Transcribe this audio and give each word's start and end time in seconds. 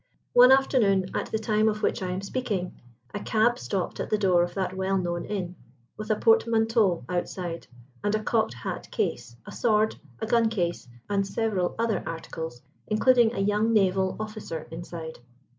One 0.33 0.51
afternoon, 0.51 1.11
at 1.15 1.27
the 1.27 1.37
time 1.37 1.69
of 1.69 1.83
which 1.83 2.01
I 2.01 2.09
am 2.09 2.21
speaking, 2.23 2.73
a 3.13 3.19
cab 3.19 3.59
stopped 3.59 3.99
at 3.99 4.09
the 4.09 4.17
door 4.17 4.41
of 4.41 4.55
that 4.55 4.75
well 4.75 4.97
known 4.97 5.25
inn, 5.25 5.55
with 5.95 6.09
a 6.09 6.15
portmanteau 6.15 7.05
outside, 7.07 7.67
and 8.03 8.15
a 8.15 8.23
cocked 8.23 8.55
hat 8.55 8.89
case, 8.89 9.35
a 9.45 9.51
sword, 9.51 9.97
a 10.19 10.25
gun 10.25 10.49
case, 10.49 10.87
and 11.07 11.27
several 11.27 11.75
other 11.77 12.01
articles, 12.03 12.63
including 12.87 13.35
a 13.35 13.39
young 13.41 13.73
naval 13.73 14.15
officer 14.19 14.67
inside. 14.71 15.19